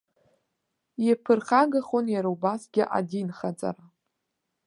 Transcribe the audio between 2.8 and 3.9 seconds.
адинхаҵара.